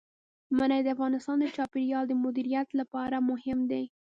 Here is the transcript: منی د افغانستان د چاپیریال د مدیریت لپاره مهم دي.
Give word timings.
منی 0.57 0.79
د 0.83 0.87
افغانستان 0.95 1.37
د 1.41 1.45
چاپیریال 1.55 2.03
د 2.07 2.13
مدیریت 2.23 2.67
لپاره 2.79 3.17
مهم 3.29 3.59
دي. 3.71 3.83